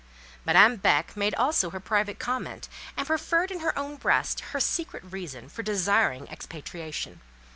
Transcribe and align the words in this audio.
Madame 0.45 0.77
Beck 0.77 1.15
made 1.15 1.35
also 1.35 1.69
her 1.69 1.79
private 1.79 2.17
comment, 2.17 2.67
and 2.97 3.05
preferred 3.05 3.51
in 3.51 3.59
her 3.59 3.77
own 3.77 3.97
breast 3.97 4.39
her 4.49 4.59
secret 4.59 5.03
reason 5.05 5.47
for 5.47 5.61
desiring 5.61 6.25
expatriation. 6.29 7.21